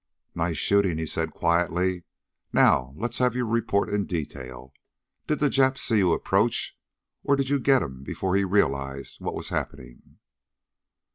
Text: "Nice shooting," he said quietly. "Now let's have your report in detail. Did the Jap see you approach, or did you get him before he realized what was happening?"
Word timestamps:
"Nice 0.33 0.57
shooting," 0.57 0.97
he 0.97 1.05
said 1.05 1.29
quietly. 1.29 2.05
"Now 2.51 2.95
let's 2.97 3.19
have 3.19 3.35
your 3.35 3.45
report 3.45 3.87
in 3.89 4.07
detail. 4.07 4.73
Did 5.27 5.37
the 5.37 5.45
Jap 5.47 5.77
see 5.77 5.99
you 5.99 6.11
approach, 6.11 6.75
or 7.23 7.35
did 7.35 7.49
you 7.51 7.59
get 7.59 7.83
him 7.83 8.01
before 8.01 8.35
he 8.35 8.43
realized 8.43 9.21
what 9.21 9.35
was 9.35 9.49
happening?" 9.49 10.17